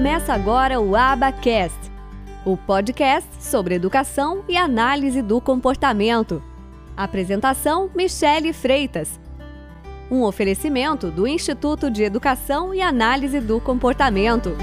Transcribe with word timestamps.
Começa 0.00 0.32
agora 0.32 0.80
o 0.80 0.96
Abacast, 0.96 1.78
o 2.46 2.56
podcast 2.56 3.28
sobre 3.38 3.74
educação 3.74 4.42
e 4.48 4.56
análise 4.56 5.20
do 5.20 5.42
comportamento. 5.42 6.42
Apresentação: 6.96 7.90
Michele 7.94 8.54
Freitas. 8.54 9.20
Um 10.10 10.22
oferecimento 10.22 11.10
do 11.10 11.28
Instituto 11.28 11.90
de 11.90 12.02
Educação 12.02 12.72
e 12.72 12.80
Análise 12.80 13.40
do 13.40 13.60
Comportamento. 13.60 14.56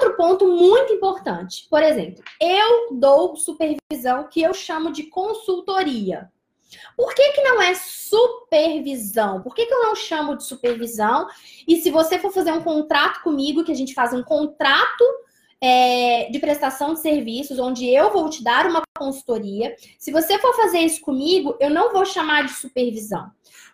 Outro 0.00 0.16
ponto 0.16 0.46
muito 0.46 0.92
importante, 0.92 1.66
por 1.68 1.82
exemplo, 1.82 2.22
eu 2.40 2.96
dou 2.96 3.34
supervisão 3.34 4.28
que 4.30 4.40
eu 4.40 4.54
chamo 4.54 4.92
de 4.92 5.02
consultoria. 5.02 6.30
Por 6.96 7.14
que, 7.14 7.32
que 7.32 7.42
não 7.42 7.60
é 7.60 7.74
supervisão? 7.74 9.42
Por 9.42 9.54
que, 9.54 9.66
que 9.66 9.72
eu 9.72 9.82
não 9.82 9.94
chamo 9.94 10.36
de 10.36 10.44
supervisão? 10.44 11.26
E 11.66 11.80
se 11.80 11.90
você 11.90 12.18
for 12.18 12.32
fazer 12.32 12.52
um 12.52 12.62
contrato 12.62 13.22
comigo, 13.22 13.64
que 13.64 13.72
a 13.72 13.76
gente 13.76 13.94
faz 13.94 14.12
um 14.12 14.22
contrato 14.22 15.04
é, 15.60 16.28
de 16.30 16.38
prestação 16.38 16.94
de 16.94 17.00
serviços, 17.00 17.58
onde 17.58 17.88
eu 17.88 18.12
vou 18.12 18.28
te 18.30 18.42
dar 18.42 18.66
uma 18.66 18.82
consultoria, 18.96 19.74
se 19.98 20.10
você 20.10 20.38
for 20.38 20.54
fazer 20.54 20.80
isso 20.80 21.00
comigo, 21.00 21.56
eu 21.60 21.70
não 21.70 21.92
vou 21.92 22.04
chamar 22.04 22.44
de 22.44 22.52
supervisão. 22.52 23.30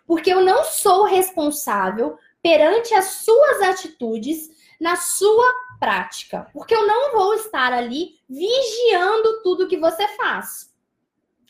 Porque 0.07 0.31
eu 0.31 0.41
não 0.41 0.63
sou 0.63 1.05
responsável 1.05 2.17
perante 2.41 2.93
as 2.93 3.05
suas 3.05 3.61
atitudes 3.61 4.49
na 4.79 4.95
sua 4.95 5.51
prática. 5.79 6.47
Porque 6.53 6.75
eu 6.75 6.85
não 6.87 7.11
vou 7.13 7.33
estar 7.33 7.73
ali 7.73 8.19
vigiando 8.29 9.41
tudo 9.41 9.67
que 9.67 9.77
você 9.77 10.07
faz. 10.09 10.73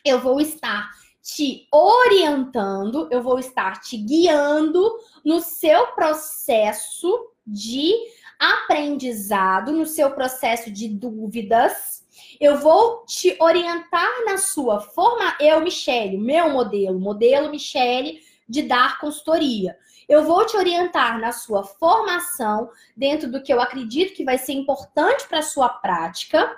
Eu 0.04 0.20
vou 0.20 0.40
estar 0.40 0.90
te 1.26 1.66
orientando, 1.72 3.08
eu 3.10 3.20
vou 3.20 3.36
estar 3.40 3.80
te 3.80 3.96
guiando 3.96 4.88
no 5.24 5.40
seu 5.40 5.88
processo 5.88 7.32
de 7.44 7.92
aprendizado, 8.38 9.72
no 9.72 9.84
seu 9.84 10.12
processo 10.12 10.70
de 10.70 10.86
dúvidas. 10.86 12.06
Eu 12.38 12.58
vou 12.58 13.04
te 13.06 13.36
orientar 13.40 14.24
na 14.24 14.38
sua 14.38 14.78
forma, 14.78 15.36
eu, 15.40 15.60
Michele, 15.60 16.16
meu 16.16 16.50
modelo, 16.50 17.00
modelo 17.00 17.50
Michele 17.50 18.20
de 18.48 18.62
dar 18.62 19.00
consultoria. 19.00 19.76
Eu 20.08 20.22
vou 20.22 20.46
te 20.46 20.56
orientar 20.56 21.20
na 21.20 21.32
sua 21.32 21.64
formação, 21.64 22.70
dentro 22.96 23.28
do 23.28 23.42
que 23.42 23.52
eu 23.52 23.60
acredito 23.60 24.14
que 24.14 24.24
vai 24.24 24.38
ser 24.38 24.52
importante 24.52 25.26
para 25.26 25.40
a 25.40 25.42
sua 25.42 25.68
prática. 25.68 26.56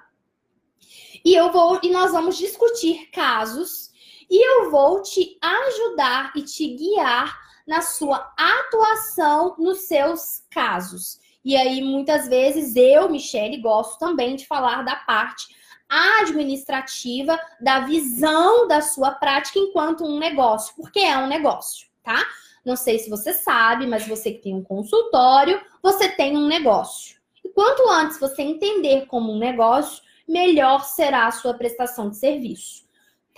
E 1.24 1.34
eu 1.34 1.50
vou 1.50 1.80
e 1.82 1.88
nós 1.88 2.12
vamos 2.12 2.36
discutir 2.36 3.06
casos 3.10 3.87
e 4.30 4.44
eu 4.46 4.70
vou 4.70 5.02
te 5.02 5.38
ajudar 5.40 6.32
e 6.36 6.42
te 6.42 6.66
guiar 6.74 7.38
na 7.66 7.82
sua 7.82 8.32
atuação 8.36 9.54
nos 9.58 9.80
seus 9.82 10.42
casos. 10.50 11.18
E 11.44 11.56
aí, 11.56 11.82
muitas 11.82 12.28
vezes, 12.28 12.76
eu, 12.76 13.08
Michele, 13.08 13.58
gosto 13.58 13.98
também 13.98 14.36
de 14.36 14.46
falar 14.46 14.82
da 14.82 14.96
parte 14.96 15.46
administrativa, 15.88 17.38
da 17.60 17.80
visão 17.80 18.68
da 18.68 18.82
sua 18.82 19.12
prática 19.12 19.58
enquanto 19.58 20.04
um 20.04 20.18
negócio, 20.18 20.74
porque 20.76 20.98
é 20.98 21.16
um 21.16 21.26
negócio, 21.26 21.88
tá? 22.02 22.22
Não 22.64 22.76
sei 22.76 22.98
se 22.98 23.08
você 23.08 23.32
sabe, 23.32 23.86
mas 23.86 24.06
você 24.06 24.32
que 24.32 24.42
tem 24.42 24.54
um 24.54 24.62
consultório, 24.62 25.58
você 25.82 26.08
tem 26.08 26.36
um 26.36 26.46
negócio. 26.46 27.16
E 27.42 27.48
quanto 27.48 27.88
antes 27.88 28.20
você 28.20 28.42
entender 28.42 29.06
como 29.06 29.32
um 29.32 29.38
negócio, 29.38 30.02
melhor 30.28 30.84
será 30.84 31.26
a 31.26 31.32
sua 31.32 31.54
prestação 31.54 32.10
de 32.10 32.18
serviço 32.18 32.87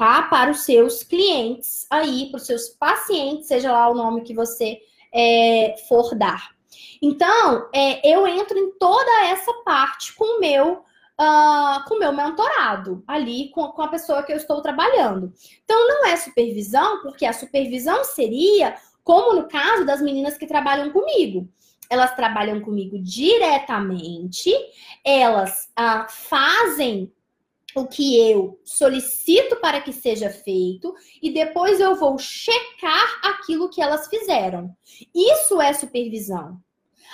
tá? 0.01 0.23
Para 0.23 0.51
os 0.51 0.65
seus 0.65 1.03
clientes 1.03 1.87
aí, 1.91 2.31
para 2.31 2.39
os 2.39 2.47
seus 2.47 2.71
pacientes, 2.71 3.49
seja 3.49 3.71
lá 3.71 3.87
o 3.91 3.95
nome 3.95 4.23
que 4.23 4.33
você 4.33 4.79
é, 5.13 5.75
for 5.87 6.15
dar. 6.15 6.53
Então, 7.03 7.69
é, 7.75 8.11
eu 8.11 8.27
entro 8.27 8.59
em 8.59 8.73
toda 8.79 9.27
essa 9.27 9.53
parte 9.63 10.15
com 10.15 10.39
o 10.39 10.41
meu 10.41 10.83
Uh, 11.23 11.87
com 11.87 11.97
o 11.97 11.99
meu 11.99 12.15
mentorado, 12.15 13.05
ali 13.07 13.51
com, 13.51 13.69
com, 13.73 13.83
a 13.83 13.89
pessoa 13.89 14.23
que 14.23 14.33
eu 14.33 14.39
estou 14.39 14.63
trabalhando. 14.63 15.31
Então, 15.63 15.87
não 15.87 16.07
é 16.07 16.17
supervisão, 16.17 17.03
porque 17.03 17.27
a 17.27 17.33
supervisão 17.35 18.03
seria, 18.05 18.75
como 19.05 19.35
no 19.35 19.47
caso 19.47 19.85
das 19.85 20.01
meninas 20.01 20.39
que 20.39 20.47
trabalham 20.47 20.91
comigo. 20.91 21.47
Elas 21.91 22.17
trabalham 22.17 22.63
comigo 22.63 22.99
diretamente, 22.99 24.51
elas 25.05 25.69
uh, 25.79 26.09
fazem 26.09 27.13
o 27.75 27.87
que 27.87 28.31
eu 28.31 28.59
solicito 28.65 29.57
para 29.57 29.81
que 29.81 29.93
seja 29.93 30.31
feito 30.31 30.95
e 31.23 31.31
depois 31.31 31.81
eu 31.81 31.95
vou 31.95 32.19
checar 32.19 33.21
aquilo 33.23 33.71
que 33.71 33.81
elas 33.81 34.09
fizeram. 34.09 34.71
Isso 35.15 35.61
é 35.61 35.73
supervisão. 35.73 36.61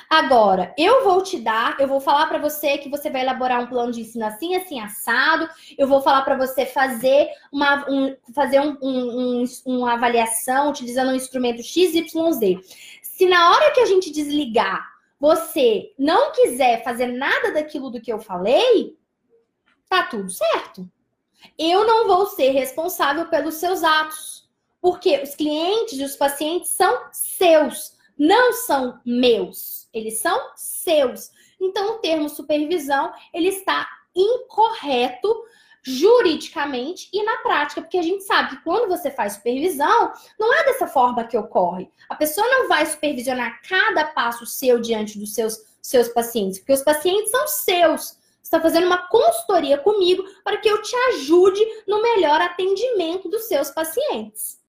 Agora, 0.08 0.74
eu 0.78 1.02
vou 1.02 1.22
te 1.22 1.38
dar, 1.38 1.76
eu 1.80 1.88
vou 1.88 2.00
falar 2.00 2.26
para 2.26 2.38
você 2.38 2.78
que 2.78 2.88
você 2.88 3.10
vai 3.10 3.22
elaborar 3.22 3.60
um 3.60 3.66
plano 3.66 3.90
de 3.90 4.02
ensino 4.02 4.24
assim, 4.24 4.54
assim, 4.54 4.78
assado. 4.78 5.48
Eu 5.76 5.88
vou 5.88 6.00
falar 6.00 6.22
para 6.22 6.36
você 6.36 6.64
fazer 6.64 7.28
uma, 7.50 7.90
um, 7.90 8.16
fazer 8.34 8.60
um, 8.60 8.76
um, 8.80 9.44
uma 9.64 9.94
avaliação 9.94 10.70
utilizando 10.70 11.10
um 11.10 11.16
instrumento 11.16 11.62
XYZ. 11.62 12.60
Se 13.02 13.26
na 13.26 13.50
hora 13.50 13.72
que 13.72 13.80
a 13.80 13.86
gente 13.86 14.12
desligar, 14.12 14.86
você 15.18 15.92
não 15.98 16.30
quiser 16.32 16.84
fazer 16.84 17.06
nada 17.06 17.52
daquilo 17.52 17.90
do 17.90 18.00
que 18.00 18.12
eu 18.12 18.20
falei, 18.20 18.96
tá 19.88 20.04
tudo 20.04 20.30
certo. 20.30 20.88
Eu 21.58 21.86
não 21.86 22.06
vou 22.06 22.26
ser 22.26 22.50
responsável 22.50 23.26
pelos 23.28 23.54
seus 23.54 23.82
atos, 23.82 24.48
porque 24.80 25.20
os 25.22 25.34
clientes 25.34 25.98
e 25.98 26.04
os 26.04 26.16
pacientes 26.16 26.70
são 26.70 27.08
seus, 27.12 27.96
não 28.18 28.52
são 28.52 29.00
meus. 29.04 29.88
Eles 29.92 30.18
são 30.18 30.50
seus. 30.54 31.30
Então, 31.60 31.94
o 31.94 31.98
termo 31.98 32.28
supervisão, 32.28 33.12
ele 33.32 33.48
está 33.48 33.88
incorreto 34.14 35.44
juridicamente 35.82 37.08
e 37.12 37.22
na 37.22 37.36
prática, 37.38 37.80
porque 37.80 37.98
a 37.98 38.02
gente 38.02 38.24
sabe 38.24 38.50
que 38.50 38.64
quando 38.64 38.88
você 38.88 39.08
faz 39.08 39.34
supervisão, 39.34 40.12
não 40.38 40.52
é 40.52 40.64
dessa 40.64 40.88
forma 40.88 41.24
que 41.24 41.38
ocorre. 41.38 41.88
A 42.08 42.16
pessoa 42.16 42.46
não 42.48 42.68
vai 42.68 42.84
supervisionar 42.84 43.60
cada 43.62 44.06
passo 44.06 44.44
seu 44.44 44.80
diante 44.80 45.16
dos 45.16 45.32
seus, 45.32 45.56
seus 45.80 46.08
pacientes, 46.08 46.58
porque 46.58 46.72
os 46.72 46.82
pacientes 46.82 47.30
são 47.30 47.46
seus 47.46 48.18
está 48.46 48.60
fazendo 48.60 48.86
uma 48.86 49.08
consultoria 49.08 49.76
comigo 49.76 50.24
para 50.44 50.56
que 50.56 50.68
eu 50.68 50.80
te 50.80 50.94
ajude 51.10 51.60
no 51.86 52.00
melhor 52.00 52.40
atendimento 52.40 53.28
dos 53.28 53.48
seus 53.48 53.70
pacientes. 53.70 54.58